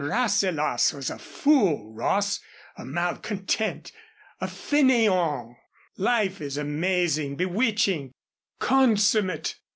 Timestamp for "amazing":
6.57-7.35